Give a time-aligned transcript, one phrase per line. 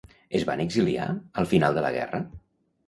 [0.39, 1.07] Es van exiliar
[1.43, 2.27] al final de la guerra?